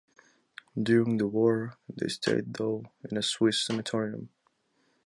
[0.81, 4.29] During the war they stayed though in a Swiss sanatorium.